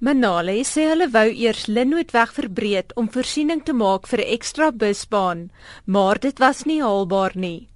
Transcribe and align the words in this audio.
Manale 0.00 0.60
sê 0.62 0.84
hulle 0.86 1.08
wou 1.10 1.26
eers 1.26 1.64
Linnootweg 1.66 2.30
verbreek 2.36 2.92
om 3.00 3.08
voorsiening 3.10 3.64
te 3.66 3.74
maak 3.74 4.06
vir 4.06 4.20
'n 4.22 4.30
ekstra 4.36 4.70
busbaan, 4.70 5.50
maar 5.86 6.18
dit 6.20 6.38
was 6.38 6.62
nie 6.66 6.80
haalbaar 6.80 7.34
nie. 7.34 7.66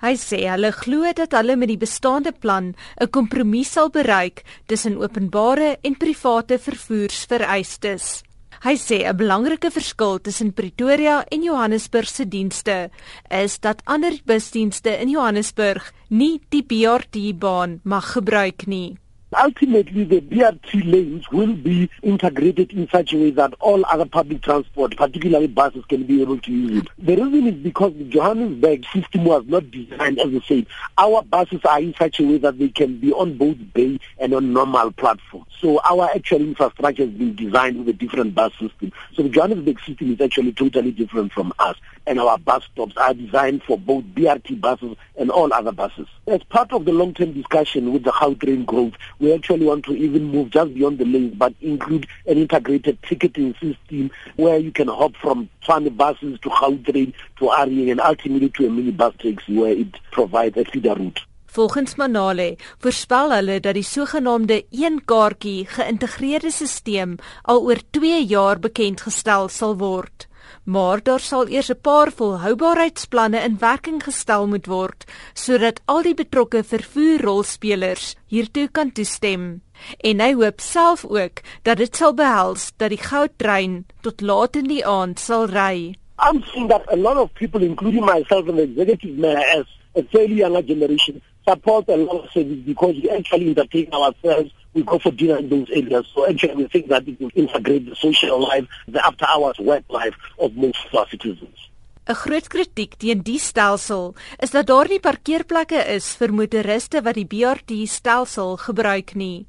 Hy 0.00 0.14
sê 0.14 0.38
hulle 0.46 0.70
glo 0.70 1.12
dat 1.12 1.32
hulle 1.32 1.56
met 1.56 1.68
die 1.68 1.82
bestaande 1.86 2.32
plan 2.32 2.76
'n 3.00 3.10
kompromis 3.10 3.72
sal 3.72 3.90
bereik 3.90 4.44
tussen 4.68 5.02
openbare 5.02 5.78
en 5.82 5.96
private 5.96 6.58
vervoersvereistes. 6.58 8.22
Hy 8.62 8.76
sê 8.76 8.98
'n 9.02 9.16
belangrike 9.16 9.70
verskil 9.70 10.20
tussen 10.20 10.54
Pretoria 10.54 11.24
en 11.28 11.42
Johannesburg 11.42 12.08
se 12.08 12.24
dienste 12.24 12.90
is 13.30 13.58
dat 13.58 13.82
ander 13.84 14.14
busdienste 14.24 15.00
in 15.02 15.08
Johannesburg 15.08 15.92
nie 16.08 16.40
die 16.50 16.62
BRT-baan 16.62 17.80
mag 17.82 18.12
gebruik 18.12 18.66
nie. 18.66 18.96
Ultimately, 19.36 20.04
the 20.04 20.20
BRT 20.20 20.90
lanes 20.90 21.28
will 21.32 21.54
be 21.54 21.90
integrated 22.02 22.72
in 22.72 22.88
such 22.88 23.12
a 23.12 23.16
way 23.16 23.30
that 23.32 23.52
all 23.60 23.84
other 23.86 24.04
public 24.04 24.42
transport, 24.42 24.96
particularly 24.96 25.48
buses, 25.48 25.84
can 25.86 26.04
be 26.04 26.22
able 26.22 26.38
to 26.38 26.52
use 26.52 26.82
it. 26.82 26.88
The 26.98 27.16
reason 27.16 27.46
is 27.48 27.54
because 27.54 27.94
the 27.94 28.04
Johannesburg 28.04 28.84
system 28.92 29.24
was 29.24 29.44
not 29.46 29.70
designed 29.70 30.20
as 30.20 30.34
I 30.34 30.40
said. 30.46 30.66
Our 30.98 31.22
buses 31.22 31.60
are 31.64 31.80
in 31.80 31.94
such 31.98 32.20
a 32.20 32.24
way 32.24 32.38
that 32.38 32.58
they 32.58 32.68
can 32.68 32.98
be 32.98 33.12
on 33.12 33.36
both 33.36 33.56
bay 33.72 33.98
and 34.24 34.32
on 34.32 34.54
normal 34.54 34.90
platforms. 34.90 35.46
So 35.60 35.82
our 35.84 36.08
actual 36.14 36.40
infrastructure 36.40 37.04
has 37.04 37.12
been 37.12 37.36
designed 37.36 37.76
with 37.76 37.90
a 37.90 37.92
different 37.92 38.34
bus 38.34 38.52
system. 38.52 38.90
So 39.12 39.22
the 39.22 39.28
Johannesburg 39.28 39.78
system 39.80 40.14
is 40.14 40.20
actually 40.22 40.52
totally 40.52 40.92
different 40.92 41.30
from 41.30 41.52
us. 41.58 41.76
And 42.06 42.18
our 42.18 42.38
bus 42.38 42.64
stops 42.72 42.96
are 42.96 43.12
designed 43.12 43.64
for 43.64 43.78
both 43.78 44.02
BRT 44.04 44.62
buses 44.62 44.96
and 45.18 45.30
all 45.30 45.52
other 45.52 45.72
buses. 45.72 46.08
As 46.26 46.42
part 46.44 46.72
of 46.72 46.86
the 46.86 46.92
long-term 46.92 47.34
discussion 47.34 47.92
with 47.92 48.04
the 48.04 48.12
Gautrain 48.12 48.64
growth, 48.64 48.94
we 49.18 49.34
actually 49.34 49.66
want 49.66 49.84
to 49.84 49.94
even 49.94 50.24
move 50.24 50.48
just 50.48 50.72
beyond 50.72 50.96
the 50.96 51.04
lanes, 51.04 51.34
but 51.34 51.52
include 51.60 52.06
an 52.26 52.38
integrated 52.38 53.02
ticketing 53.02 53.54
system 53.60 54.10
where 54.36 54.56
you 54.56 54.72
can 54.72 54.88
hop 54.88 55.16
from 55.16 55.50
Tshwane 55.62 55.94
buses 55.94 56.40
to 56.40 56.48
Gautrain 56.48 57.12
to 57.40 57.50
A 57.50 57.66
Re 57.66 57.76
Yeng 57.76 57.90
and 57.90 58.00
ultimately 58.00 58.48
to 58.48 58.66
a 58.66 58.70
minibus 58.70 59.18
taxi 59.18 59.58
where 59.58 59.72
it 59.72 60.00
provides 60.12 60.56
a 60.56 60.64
feeder 60.64 60.94
route. 60.94 61.20
Volgens 61.54 61.94
Manale 61.94 62.56
voorspel 62.82 63.30
hulle 63.30 63.60
dat 63.62 63.76
die 63.78 63.86
sogenaamde 63.86 64.64
een 64.74 64.96
kaartjie 65.06 65.66
geïntegreerde 65.70 66.50
stelsel 66.50 67.12
al 67.42 67.60
oor 67.62 67.78
2 67.94 68.24
jaar 68.26 68.58
bekend 68.58 69.04
gestel 69.06 69.46
sal 69.48 69.76
word 69.78 70.26
maar 70.64 71.02
daar 71.02 71.20
sal 71.20 71.46
eers 71.48 71.70
'n 71.70 71.80
paar 71.80 72.10
volhoubaarheidsplanne 72.12 73.38
in 73.48 73.58
werking 73.58 74.02
gestel 74.02 74.46
moet 74.46 74.66
word 74.66 75.04
sodat 75.32 75.80
al 75.84 76.02
die 76.02 76.14
betrokke 76.14 76.64
vervoerrolspelers 76.64 78.16
hiertoe 78.26 78.68
kan 78.68 78.92
toestem. 78.92 79.62
En 79.98 80.20
hy 80.20 80.32
hoop 80.34 80.60
self 80.60 81.04
ook 81.04 81.42
dat 81.62 81.76
dit 81.76 81.96
sal 81.96 82.14
behels 82.14 82.72
dat 82.76 82.88
die 82.88 83.04
goudtrein 83.10 83.86
tot 84.00 84.20
laat 84.20 84.56
in 84.56 84.66
die 84.66 84.86
aand 84.86 85.20
sal 85.20 85.46
ry. 85.46 85.94
I'm 86.18 86.42
seeing 86.42 86.68
that 86.68 86.82
a 86.92 86.96
lot 86.96 87.16
of 87.16 87.32
people 87.32 87.62
including 87.62 88.04
myself 88.04 88.48
and 88.48 88.56
the 88.56 88.62
executive 88.62 89.18
mayor 89.18 89.44
as 89.60 89.66
a 89.96 90.02
fairly 90.10 90.34
younger 90.34 90.66
generation 90.66 91.22
support 91.48 91.88
a 91.88 91.96
lot 91.96 92.24
of 92.24 92.30
service 92.30 92.62
because 92.64 92.94
we 93.02 93.10
actually 93.10 93.48
entertain 93.50 93.92
ourselves 93.92 94.50
we 94.74 94.82
go 94.82 94.98
for 94.98 95.12
dinner 95.12 95.38
in 95.38 95.48
those 95.48 95.70
areas. 95.70 96.04
So 96.14 96.28
actually 96.28 96.56
we 96.56 96.68
think 96.68 96.88
that 96.88 97.06
it 97.06 97.20
will 97.20 97.30
integrate 97.34 97.88
the 97.88 97.94
social 97.94 98.40
life, 98.40 98.66
the 98.88 99.04
after 99.06 99.24
hours 99.24 99.58
work 99.58 99.84
life 99.88 100.14
of 100.38 100.54
most 100.56 100.78
of 100.86 100.94
our 100.98 101.08
citizens. 101.08 101.58
'n 102.06 102.14
Groot 102.20 102.48
kritiek 102.52 102.98
teen 103.00 103.22
die 103.24 103.38
stelsel 103.40 104.12
is 104.44 104.50
dat 104.52 104.66
daar 104.68 104.88
nie 104.92 105.00
parkeerplekke 105.00 105.80
is 105.94 106.06
vir 106.20 106.34
motoriste 106.36 107.00
wat 107.06 107.16
die 107.16 107.24
BRT 107.24 107.88
stelsel 107.88 108.58
gebruik 108.60 109.14
nie. 109.14 109.46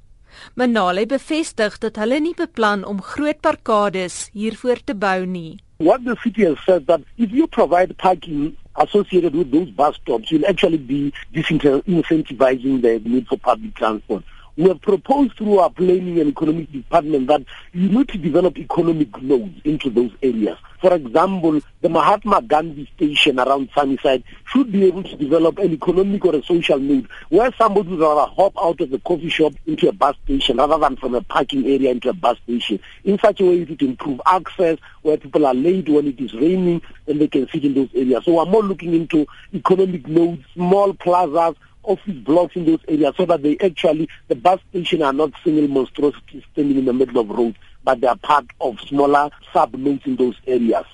Manale 0.56 1.04
bevestig 1.06 1.76
dat 1.84 2.00
hulle 2.00 2.20
nie 2.20 2.36
beplan 2.38 2.86
om 2.88 3.02
groot 3.02 3.42
parkades 3.42 4.30
hiervoor 4.32 4.80
te 4.86 4.96
bou 4.96 5.26
nie. 5.26 5.60
What 5.84 6.06
the 6.06 6.16
city 6.24 6.46
has 6.48 6.64
said 6.64 6.88
that 6.88 7.02
if 7.18 7.32
you 7.32 7.48
provide 7.48 7.98
parking 7.98 8.56
associated 8.78 9.36
with 9.36 9.52
those 9.52 9.70
bus 9.70 9.96
stops, 9.96 10.32
you'll 10.32 10.46
actually 10.46 10.78
be 10.78 11.14
disincentivizing 11.34 12.82
the 12.82 13.00
need 13.10 13.28
for 13.28 13.38
public 13.38 13.74
transport. 13.76 14.24
We 14.58 14.68
have 14.70 14.82
proposed 14.82 15.38
through 15.38 15.60
our 15.60 15.70
planning 15.70 16.20
and 16.20 16.30
economic 16.30 16.72
department 16.72 17.28
that 17.28 17.44
you 17.74 17.90
need 17.90 18.08
to 18.10 18.18
develop 18.18 18.58
economic 18.58 19.22
nodes 19.22 19.60
into 19.64 19.90
those 19.90 20.12
areas. 20.22 20.58
For 20.80 20.94
example, 20.94 21.62
the 21.82 21.90
Mahatma 21.90 22.42
Gandhi 22.42 22.90
station 22.96 23.40
around 23.40 23.70
Sunnyside 23.74 24.24
should 24.46 24.72
be 24.72 24.86
able 24.86 25.04
to 25.04 25.16
develop 25.16 25.58
an 25.58 25.74
economic 25.74 26.24
or 26.26 26.36
a 26.36 26.44
social 26.44 26.80
node 26.80 27.08
where 27.30 27.52
somebody 27.58 27.90
would 27.90 28.00
rather 28.00 28.32
hop 28.32 28.54
out 28.62 28.80
of 28.82 28.92
the 28.92 29.00
coffee 29.00 29.30
shop 29.30 29.54
into 29.66 29.90
a 29.90 29.94
bus 29.94 30.16
station 30.26 30.58
rather 30.58 30.78
than 30.78 30.96
from 30.98 31.16
a 31.16 31.22
parking 31.22 31.66
area 31.66 31.92
into 31.92 32.10
a 32.10 32.14
bus 32.14 32.38
station. 32.44 32.80
In 33.04 33.18
such 33.20 33.42
a 33.42 33.46
way 33.46 33.62
it 33.62 33.70
would 33.70 33.82
improve 33.82 34.22
access 34.26 34.78
where 35.02 35.18
people 35.18 35.46
are 35.46 35.54
late 35.54 35.90
when 35.90 36.08
it 36.08 36.20
is 36.20 36.34
raining 36.34 36.82
and 37.08 37.20
they 37.20 37.28
can 37.28 37.50
sit 37.50 37.66
in 37.66 37.74
those 37.74 37.90
areas. 37.96 38.24
So 38.24 38.34
we're 38.34 38.46
more 38.46 38.64
looking 38.64 38.94
into 38.94 39.26
economic 39.54 40.08
nodes, 40.08 40.44
small 40.54 40.94
plazas 40.94 41.56
office 41.86 42.14
blocks 42.14 42.56
in 42.56 42.66
those 42.66 42.80
areas 42.88 43.14
so 43.18 43.26
that 43.26 43.42
they 43.42 43.58
actually, 43.60 44.10
the 44.28 44.36
bus 44.36 44.60
station 44.70 45.02
are 45.02 45.14
not 45.14 45.32
single 45.44 45.68
monstrosities 45.68 46.44
standing 46.52 46.78
in 46.78 46.86
the 46.86 46.94
middle 46.94 47.20
of 47.22 47.30
roads, 47.30 47.58
but 47.84 48.02
they 48.02 48.08
are 48.08 48.18
part 48.18 48.46
of 48.62 48.80
smaller 48.82 49.30
sub-nodes 49.54 50.06
in 50.06 50.16
those 50.16 50.36
areas. 50.48 50.86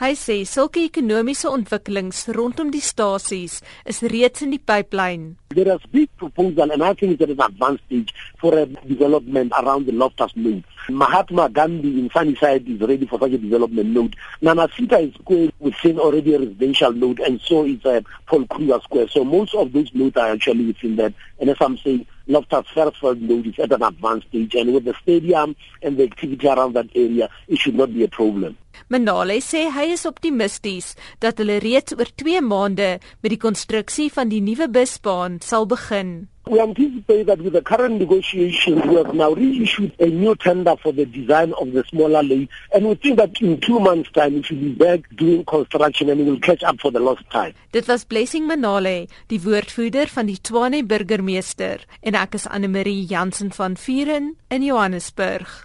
Hy 0.00 0.12
sê 0.18 0.36
sulke 0.48 0.82
ekonomiese 0.88 1.46
ontwikkelings 1.48 2.24
rondom 2.36 2.72
die 2.74 2.82
stasies 2.82 3.60
is 3.86 4.02
reeds 4.02 4.42
in 4.42 4.50
die 4.50 4.58
pipeline. 4.58 5.36
There 5.54 5.70
is 5.74 5.84
big 5.92 6.10
proposal 6.16 6.72
and 6.72 6.82
I 6.82 6.94
think 6.94 7.12
it's 7.12 7.22
at 7.22 7.30
an 7.30 7.40
advanced 7.40 7.84
stage 7.86 8.12
for 8.40 8.58
a 8.58 8.66
development 8.66 9.52
around 9.56 9.86
the 9.86 9.92
Loftus 9.92 10.32
node. 10.34 10.64
Mahatma 10.90 11.48
Gandhi 11.48 12.00
in 12.00 12.10
Sunnyside 12.10 12.68
is 12.68 12.80
ready 12.80 13.06
for 13.06 13.20
such 13.20 13.32
a 13.32 13.38
development 13.38 13.90
node. 13.90 14.16
Nanasita 14.42 15.08
is 15.08 15.14
square 15.14 15.50
within 15.60 16.00
already 16.00 16.34
a 16.34 16.40
residential 16.40 16.92
node 16.92 17.20
and 17.20 17.40
so 17.40 17.64
is 17.64 17.84
a 17.84 18.04
Paul 18.26 18.46
Kruger 18.46 18.80
Square. 18.82 19.08
So 19.08 19.24
most 19.24 19.54
of 19.54 19.72
those 19.72 19.94
nodes 19.94 20.16
are 20.16 20.32
actually 20.32 20.66
within 20.66 20.96
that. 20.96 21.14
And 21.40 21.50
as 21.50 21.56
I'm 21.60 21.78
saying, 21.78 22.06
Loftus 22.26 22.66
Versfeld 22.74 23.20
node 23.20 23.46
is 23.46 23.58
at 23.58 23.72
an 23.72 23.82
advanced 23.82 24.28
stage 24.28 24.54
and 24.56 24.74
with 24.74 24.84
the 24.84 24.94
stadium 25.02 25.54
and 25.82 25.96
the 25.96 26.04
activity 26.04 26.48
around 26.48 26.74
that 26.74 26.88
area, 26.94 27.28
it 27.46 27.58
should 27.58 27.76
not 27.76 27.94
be 27.94 28.02
a 28.02 28.08
problem. 28.08 28.58
Manale 28.88 29.40
sê 29.40 29.70
hy 29.72 29.88
is 29.94 30.04
optimisties 30.04 30.92
dat 31.24 31.40
hulle 31.40 31.56
reeds 31.64 31.96
oor 31.96 32.10
2 32.20 32.42
maande 32.44 32.90
met 33.22 33.32
die 33.32 33.40
konstruksie 33.40 34.10
van 34.12 34.28
die 34.28 34.42
nuwe 34.44 34.68
busbaan 34.68 35.40
sal 35.40 35.64
begin. 35.66 36.28
We 36.46 36.60
anticipate 36.60 37.24
that 37.28 37.40
with 37.40 37.54
the 37.54 37.62
current 37.62 37.98
negotiations, 37.98 38.84
we 38.84 38.96
have 38.96 39.14
now 39.14 39.32
reissued 39.32 39.92
a 39.98 40.08
new 40.08 40.34
tender 40.34 40.76
for 40.76 40.92
the 40.92 41.06
design 41.06 41.54
of 41.54 41.72
the 41.72 41.82
smaller 41.88 42.22
lane, 42.22 42.50
and 42.74 42.84
we 42.84 42.96
think 42.96 43.16
that 43.16 43.40
in 43.40 43.58
two 43.60 43.80
months' 43.80 44.12
time, 44.12 44.34
we 44.34 44.42
should 44.42 44.60
be 44.60 44.74
back 44.74 45.08
doing 45.16 45.42
construction 45.46 46.10
and 46.10 46.20
we 46.20 46.26
will 46.30 46.40
catch 46.40 46.62
up 46.62 46.76
for 46.80 46.90
the 46.92 47.00
lost 47.00 47.24
time. 47.30 47.54
Dit 47.72 47.88
was 47.88 48.04
Blessing 48.04 48.44
Manale, 48.46 49.06
die 49.32 49.40
woordvoerder 49.40 50.12
van 50.12 50.28
die 50.28 50.36
Tshwane 50.36 50.84
burgemeester, 50.84 51.86
en 52.04 52.20
ek 52.20 52.36
is 52.36 52.44
Anne 52.46 52.68
Marie 52.68 53.06
Jansen 53.08 53.48
van 53.56 53.80
Vieren 53.80 54.34
in 54.52 54.68
Johannesburg. 54.68 55.62